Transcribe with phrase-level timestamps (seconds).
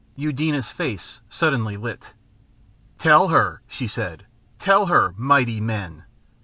[0.15, 2.13] Eudena's face suddenly lit.
[2.97, 4.25] "Tell her," she said.
[4.57, 6.05] "Tell her, mighty men!